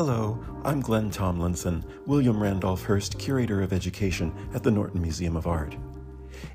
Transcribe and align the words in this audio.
Hello, 0.00 0.42
I'm 0.64 0.80
Glenn 0.80 1.10
Tomlinson, 1.10 1.84
William 2.06 2.42
Randolph 2.42 2.82
Hearst 2.82 3.18
Curator 3.18 3.60
of 3.60 3.74
Education 3.74 4.32
at 4.54 4.62
the 4.62 4.70
Norton 4.70 5.02
Museum 5.02 5.36
of 5.36 5.46
Art. 5.46 5.76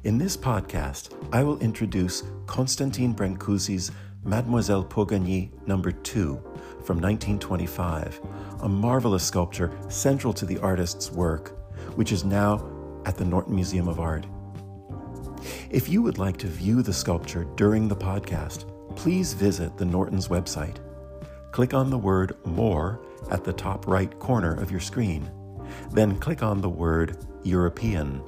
In 0.04 0.18
this 0.18 0.36
podcast, 0.36 1.16
I 1.32 1.44
will 1.44 1.60
introduce 1.60 2.24
Constantine 2.48 3.14
Brancusi's 3.14 3.92
Mademoiselle 4.24 4.84
Pogany 4.84 5.52
Number 5.68 5.92
2 5.92 6.34
from 6.84 7.00
1925, 7.00 8.20
a 8.64 8.68
marvelous 8.68 9.24
sculpture 9.24 9.72
central 9.90 10.34
to 10.34 10.48
the 10.48 10.58
artist's 10.58 11.12
work, 11.12 11.50
which 11.96 12.12
is 12.12 12.26
now 12.26 12.68
at 13.06 13.16
the 13.16 13.26
Norton 13.26 13.54
Museum 13.54 13.88
of 13.88 14.00
Art. 14.00 14.26
If 15.70 15.88
you 15.88 16.02
would 16.02 16.18
like 16.18 16.38
to 16.38 16.48
view 16.48 16.82
the 16.82 16.92
sculpture 16.92 17.44
during 17.58 17.88
the 17.88 17.96
podcast, 17.96 18.66
please 18.96 19.36
visit 19.36 19.78
the 19.78 19.86
Norton's 19.86 20.30
website. 20.30 20.80
Click 21.56 21.74
on 21.74 21.90
the 21.90 21.98
word 21.98 22.36
More 22.44 23.00
at 23.32 23.46
the 23.46 23.54
top 23.54 23.88
right 23.88 24.20
corner 24.20 24.60
of 24.62 24.72
your 24.72 24.82
screen. 24.82 25.32
Then 25.94 26.20
click 26.20 26.44
on 26.44 26.60
the 26.60 26.68
word 26.70 27.26
European. 27.44 28.22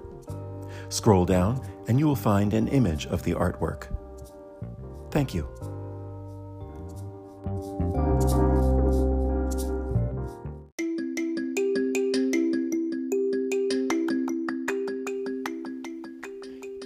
Scroll 0.88 1.26
down 1.26 1.62
and 1.90 2.00
you 2.00 2.08
will 2.08 2.16
find 2.16 2.53
an 2.53 2.70
image 2.70 3.05
of 3.08 3.23
the 3.23 3.34
artwork. 3.34 3.94
Thank 5.12 5.34
you. 5.34 5.44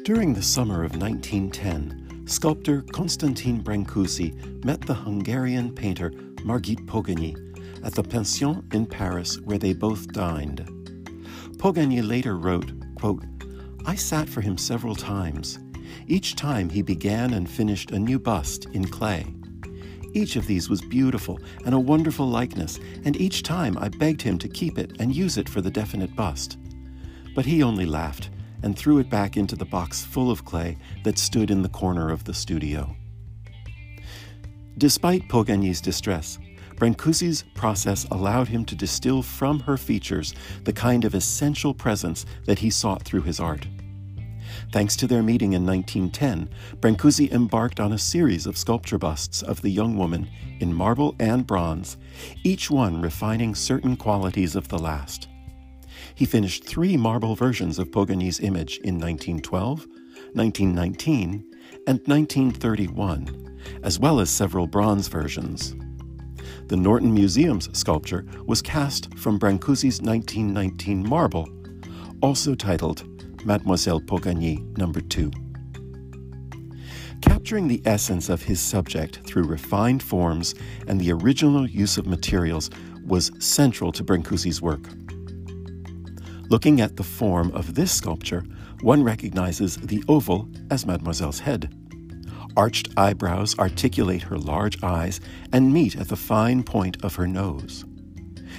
During 0.03 0.34
the 0.34 0.42
summer 0.42 0.84
of 0.84 0.95
1910, 0.95 2.00
sculptor 2.31 2.81
Constantin 2.94 3.62
Brancusi 3.62 4.63
met 4.63 4.80
the 4.80 4.94
Hungarian 4.94 5.75
painter 5.75 6.11
Margit 6.45 6.80
Pogany 6.86 7.36
at 7.86 7.94
the 7.94 8.03
Pension 8.03 8.66
in 8.72 8.86
Paris 8.86 9.38
where 9.42 9.58
they 9.58 9.73
both 9.73 10.08
dined. 10.14 10.59
Pogany 11.58 12.02
later 12.02 12.38
wrote, 12.38 12.72
quote, 12.95 13.25
I 13.86 13.95
sat 13.95 14.30
for 14.30 14.39
him 14.39 14.58
several 14.58 14.95
times. 14.95 15.59
Each 16.08 16.36
time 16.36 16.70
he 16.70 16.81
began 16.81 17.33
and 17.33 17.50
finished 17.50 17.92
a 17.92 18.00
new 18.00 18.17
bust 18.17 18.66
in 18.67 18.88
clay. 18.88 19.25
Each 20.14 20.38
of 20.38 20.48
these 20.48 20.70
was 20.70 20.81
beautiful 20.81 21.38
and 21.66 21.75
a 21.75 21.80
wonderful 21.80 22.27
likeness, 22.27 22.80
and 23.03 23.20
each 23.20 23.44
time 23.44 23.77
I 23.77 23.89
begged 23.89 24.22
him 24.22 24.38
to 24.39 24.48
keep 24.48 24.77
it 24.77 24.94
and 25.00 25.14
use 25.14 25.38
it 25.38 25.50
for 25.50 25.59
the 25.59 25.72
definite 25.72 26.16
bust. 26.16 26.58
But 27.36 27.45
he 27.45 27.61
only 27.61 27.86
laughed 27.86 28.30
and 28.64 28.78
threw 28.78 29.00
it 29.00 29.09
back 29.09 29.38
into 29.38 29.56
the 29.56 29.66
box 29.66 30.04
full 30.04 30.31
of 30.31 30.45
clay 30.45 30.78
that 31.04 31.17
stood 31.17 31.52
in 31.52 31.62
the 31.62 31.70
corner 31.70 32.12
of 32.12 32.23
the 32.23 32.34
studio. 32.34 32.95
Despite 34.78 35.30
Pogany's 35.30 35.81
distress, 35.81 36.40
Brancusi's 36.76 37.44
process 37.54 38.06
allowed 38.09 38.48
him 38.48 38.66
to 38.66 38.76
distill 38.76 39.22
from 39.22 39.59
her 39.59 39.78
features 39.78 40.34
the 40.64 40.73
kind 40.73 41.06
of 41.06 41.14
essential 41.14 41.73
presence 41.73 42.26
that 42.45 42.58
he 42.59 42.72
sought 42.72 43.04
through 43.04 43.22
his 43.22 43.39
art. 43.39 43.67
Thanks 44.72 44.95
to 44.98 45.08
their 45.08 45.22
meeting 45.22 45.54
in 45.54 45.66
1910, 45.66 46.50
Brancusi 46.80 47.32
embarked 47.32 47.80
on 47.80 47.94
a 47.94 47.98
series 47.98 48.48
of 48.48 48.58
sculpture 48.58 48.98
busts 48.98 49.42
of 49.42 49.62
the 49.62 49.70
young 49.70 49.98
woman 49.98 50.30
in 50.59 50.73
marble 50.73 51.16
and 51.20 51.45
bronze, 51.45 51.98
each 52.44 52.72
one 52.72 53.02
refining 53.02 53.54
certain 53.54 53.95
qualities 53.95 54.56
of 54.56 54.67
the 54.70 54.80
last. 54.80 55.28
He 56.22 56.27
finished 56.27 56.66
three 56.66 56.97
marble 56.97 57.33
versions 57.33 57.80
of 57.80 57.89
Pogany's 57.89 58.41
image 58.41 58.77
in 58.83 59.00
1912, 59.00 59.88
1919, 60.33 61.44
and 61.88 62.00
1931, 62.05 63.58
as 63.81 63.97
well 63.97 64.19
as 64.19 64.30
several 64.30 64.67
bronze 64.67 65.08
versions. 65.08 65.75
The 66.67 66.77
Norton 66.77 67.11
Museum's 67.11 67.75
sculpture 67.75 68.27
was 68.45 68.61
cast 68.61 69.17
from 69.17 69.39
Brancusi's 69.39 69.99
1919 69.99 71.09
marble, 71.09 71.49
also 72.21 72.53
titled 72.53 73.03
Mademoiselle 73.43 74.02
Pogany 74.02 74.77
Number 74.77 75.02
2. 75.02 75.32
Capturing 77.23 77.67
the 77.67 77.82
essence 77.86 78.30
of 78.30 78.43
his 78.43 78.59
subject 78.59 79.21
through 79.26 79.45
refined 79.45 80.03
forms 80.03 80.53
and 80.86 81.02
the 81.02 81.11
original 81.14 81.67
use 81.67 81.98
of 81.98 82.05
materials 82.05 82.70
was 83.03 83.32
central 83.39 83.92
to 83.92 84.03
Brancusi's 84.03 84.61
work. 84.61 84.88
Looking 86.52 86.82
at 86.82 86.98
the 86.98 87.04
form 87.04 87.50
of 87.54 87.76
this 87.76 87.94
sculpture, 87.94 88.44
one 88.82 89.06
recognizes 89.06 89.78
the 89.78 90.04
oval 90.10 90.50
as 90.70 90.86
Mademoiselle's 90.86 91.39
head. 91.39 91.73
Arched 92.58 92.89
eyebrows 92.98 93.58
articulate 93.58 94.23
her 94.23 94.38
large 94.38 94.84
eyes 94.84 95.22
and 95.54 95.73
meet 95.73 95.95
at 95.95 96.10
the 96.10 96.17
fine 96.17 96.64
point 96.64 97.02
of 97.06 97.16
her 97.16 97.26
nose. 97.26 97.86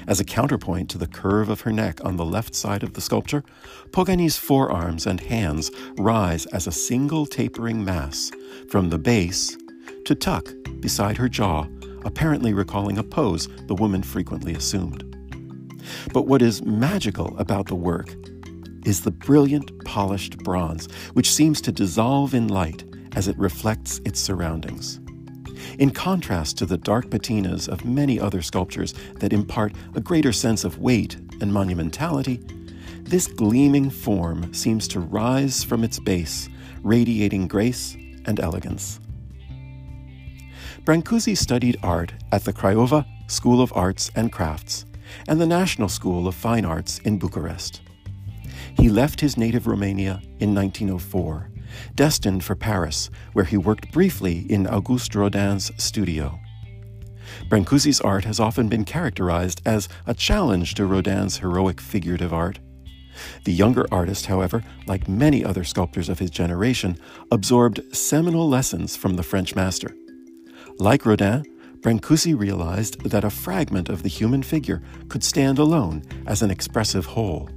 As 0.06 0.20
a 0.20 0.24
counterpoint 0.24 0.88
to 0.88 0.96
the 0.96 1.06
curve 1.06 1.50
of 1.50 1.60
her 1.60 1.70
neck 1.70 2.02
on 2.02 2.16
the 2.16 2.24
left 2.24 2.54
side 2.54 2.82
of 2.82 2.94
the 2.94 3.02
sculpture, 3.02 3.44
Pogany's 3.90 4.38
forearms 4.38 5.06
and 5.06 5.20
hands 5.20 5.70
rise 5.98 6.46
as 6.46 6.66
a 6.66 6.72
single 6.72 7.26
tapering 7.26 7.84
mass 7.84 8.30
from 8.70 8.88
the 8.88 8.98
base 8.98 9.54
to 10.06 10.14
tuck 10.14 10.48
beside 10.80 11.18
her 11.18 11.28
jaw, 11.28 11.66
apparently 12.06 12.54
recalling 12.54 12.96
a 12.96 13.02
pose 13.02 13.48
the 13.66 13.74
woman 13.74 14.02
frequently 14.02 14.54
assumed. 14.54 15.11
But 16.12 16.26
what 16.26 16.42
is 16.42 16.62
magical 16.62 17.36
about 17.38 17.66
the 17.66 17.74
work 17.74 18.14
is 18.84 19.02
the 19.02 19.10
brilliant 19.10 19.84
polished 19.84 20.38
bronze, 20.38 20.88
which 21.12 21.32
seems 21.32 21.60
to 21.62 21.72
dissolve 21.72 22.34
in 22.34 22.48
light 22.48 22.84
as 23.14 23.28
it 23.28 23.38
reflects 23.38 24.00
its 24.04 24.20
surroundings. 24.20 25.00
In 25.78 25.90
contrast 25.90 26.58
to 26.58 26.66
the 26.66 26.76
dark 26.76 27.06
patinas 27.06 27.68
of 27.68 27.84
many 27.84 28.18
other 28.18 28.42
sculptures 28.42 28.94
that 29.20 29.32
impart 29.32 29.72
a 29.94 30.00
greater 30.00 30.32
sense 30.32 30.64
of 30.64 30.78
weight 30.78 31.16
and 31.40 31.52
monumentality, 31.52 32.40
this 33.04 33.26
gleaming 33.26 33.90
form 33.90 34.52
seems 34.52 34.88
to 34.88 35.00
rise 35.00 35.62
from 35.62 35.84
its 35.84 35.98
base, 35.98 36.48
radiating 36.82 37.46
grace 37.46 37.96
and 38.24 38.40
elegance. 38.40 39.00
Brancusi 40.84 41.36
studied 41.36 41.76
art 41.82 42.12
at 42.32 42.44
the 42.44 42.52
Craiova 42.52 43.06
School 43.28 43.62
of 43.62 43.72
Arts 43.76 44.10
and 44.16 44.32
Crafts 44.32 44.84
and 45.28 45.40
the 45.40 45.46
National 45.46 45.88
School 45.88 46.26
of 46.28 46.34
Fine 46.34 46.64
Arts 46.64 46.98
in 47.00 47.18
Bucharest. 47.18 47.80
He 48.76 48.88
left 48.88 49.20
his 49.20 49.36
native 49.36 49.66
Romania 49.66 50.20
in 50.40 50.54
1904 50.54 51.52
destined 51.94 52.44
for 52.44 52.54
Paris, 52.54 53.10
where 53.32 53.44
he 53.44 53.56
worked 53.56 53.92
briefly 53.92 54.46
in 54.50 54.66
Auguste 54.66 55.14
Rodin's 55.14 55.72
studio. 55.82 56.38
Brancusi's 57.48 58.00
art 58.00 58.24
has 58.24 58.40
often 58.40 58.68
been 58.68 58.84
characterized 58.84 59.62
as 59.64 59.88
a 60.06 60.14
challenge 60.14 60.74
to 60.74 60.86
Rodin's 60.86 61.38
heroic 61.38 61.80
figurative 61.80 62.32
art. 62.32 62.58
The 63.44 63.52
younger 63.52 63.86
artist, 63.92 64.26
however, 64.26 64.62
like 64.86 65.08
many 65.08 65.44
other 65.44 65.64
sculptors 65.64 66.08
of 66.08 66.18
his 66.18 66.30
generation, 66.30 66.98
absorbed 67.30 67.94
seminal 67.94 68.48
lessons 68.48 68.96
from 68.96 69.14
the 69.14 69.22
French 69.22 69.54
master. 69.54 69.94
Like 70.78 71.04
Rodin, 71.04 71.44
Brancusi 71.82 72.38
realized 72.38 73.02
that 73.10 73.24
a 73.24 73.30
fragment 73.30 73.88
of 73.88 74.04
the 74.04 74.08
human 74.08 74.44
figure 74.44 74.80
could 75.08 75.24
stand 75.24 75.58
alone 75.58 76.04
as 76.28 76.40
an 76.40 76.50
expressive 76.50 77.04
whole. 77.04 77.50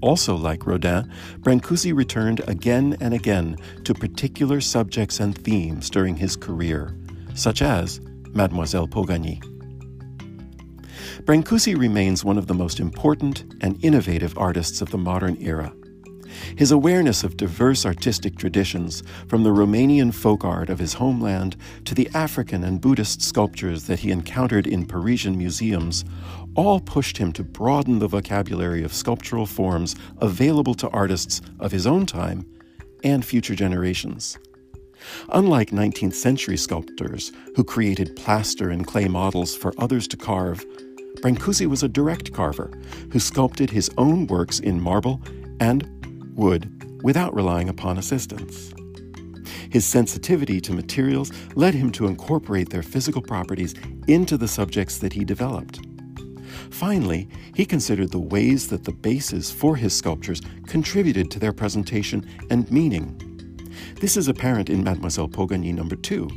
Also, 0.00 0.34
like 0.34 0.66
Rodin, 0.66 1.10
Brancusi 1.40 1.94
returned 1.94 2.40
again 2.48 2.96
and 3.00 3.12
again 3.12 3.56
to 3.84 3.92
particular 3.92 4.62
subjects 4.62 5.20
and 5.20 5.36
themes 5.36 5.90
during 5.90 6.16
his 6.16 6.36
career, 6.36 6.96
such 7.34 7.60
as 7.60 8.00
Mademoiselle 8.32 8.88
Pogany. 8.88 9.42
Brancusi 11.24 11.78
remains 11.78 12.24
one 12.24 12.38
of 12.38 12.46
the 12.46 12.54
most 12.54 12.80
important 12.80 13.44
and 13.60 13.82
innovative 13.84 14.36
artists 14.38 14.80
of 14.80 14.90
the 14.90 14.98
modern 14.98 15.36
era. 15.38 15.70
His 16.56 16.70
awareness 16.70 17.24
of 17.24 17.36
diverse 17.36 17.86
artistic 17.86 18.36
traditions, 18.36 19.02
from 19.28 19.42
the 19.42 19.50
Romanian 19.50 20.12
folk 20.12 20.44
art 20.44 20.70
of 20.70 20.78
his 20.78 20.94
homeland 20.94 21.56
to 21.84 21.94
the 21.94 22.08
African 22.14 22.64
and 22.64 22.80
Buddhist 22.80 23.22
sculptures 23.22 23.84
that 23.84 24.00
he 24.00 24.10
encountered 24.10 24.66
in 24.66 24.86
Parisian 24.86 25.36
museums, 25.36 26.04
all 26.54 26.80
pushed 26.80 27.18
him 27.18 27.32
to 27.32 27.44
broaden 27.44 27.98
the 27.98 28.08
vocabulary 28.08 28.82
of 28.82 28.92
sculptural 28.92 29.46
forms 29.46 29.96
available 30.20 30.74
to 30.74 30.88
artists 30.90 31.40
of 31.60 31.72
his 31.72 31.86
own 31.86 32.06
time 32.06 32.46
and 33.02 33.24
future 33.24 33.54
generations. 33.54 34.38
Unlike 35.30 35.70
19th 35.70 36.14
century 36.14 36.56
sculptors 36.56 37.32
who 37.56 37.64
created 37.64 38.16
plaster 38.16 38.70
and 38.70 38.86
clay 38.86 39.06
models 39.06 39.54
for 39.54 39.74
others 39.78 40.08
to 40.08 40.16
carve, 40.16 40.64
Brancusi 41.20 41.66
was 41.66 41.82
a 41.82 41.88
direct 41.88 42.32
carver 42.32 42.70
who 43.10 43.18
sculpted 43.18 43.70
his 43.70 43.90
own 43.98 44.26
works 44.26 44.60
in 44.60 44.80
marble 44.80 45.20
and 45.60 45.93
wood 46.34 47.00
without 47.02 47.34
relying 47.34 47.68
upon 47.68 47.98
assistance. 47.98 48.72
His 49.70 49.84
sensitivity 49.84 50.60
to 50.60 50.72
materials 50.72 51.32
led 51.56 51.74
him 51.74 51.90
to 51.92 52.06
incorporate 52.06 52.70
their 52.70 52.82
physical 52.82 53.20
properties 53.20 53.74
into 54.06 54.36
the 54.36 54.48
subjects 54.48 54.98
that 54.98 55.12
he 55.12 55.24
developed. 55.24 55.80
Finally, 56.70 57.28
he 57.54 57.64
considered 57.64 58.10
the 58.10 58.18
ways 58.18 58.68
that 58.68 58.84
the 58.84 58.92
bases 58.92 59.50
for 59.50 59.76
his 59.76 59.92
sculptures 59.92 60.40
contributed 60.66 61.30
to 61.30 61.38
their 61.38 61.52
presentation 61.52 62.24
and 62.50 62.70
meaning. 62.70 63.20
This 64.00 64.16
is 64.16 64.28
apparent 64.28 64.70
in 64.70 64.84
Mademoiselle 64.84 65.28
Pogany 65.28 65.74
number 65.74 65.96
2, 65.96 66.28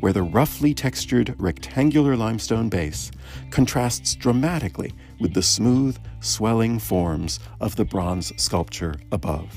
where 0.00 0.12
the 0.12 0.22
roughly 0.22 0.74
textured 0.74 1.34
rectangular 1.38 2.16
limestone 2.16 2.68
base 2.68 3.10
contrasts 3.50 4.14
dramatically 4.14 4.92
with 5.20 5.34
the 5.34 5.42
smooth, 5.42 5.98
swelling 6.20 6.78
forms 6.78 7.40
of 7.60 7.76
the 7.76 7.84
bronze 7.84 8.32
sculpture 8.40 8.94
above. 9.12 9.52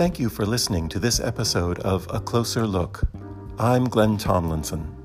Thank 0.00 0.18
you 0.18 0.30
for 0.30 0.46
listening 0.46 0.88
to 0.88 0.98
this 0.98 1.20
episode 1.20 1.78
of 1.80 2.06
A 2.08 2.20
Closer 2.20 2.66
Look. 2.66 3.02
I'm 3.58 3.84
Glenn 3.84 4.16
Tomlinson. 4.16 4.99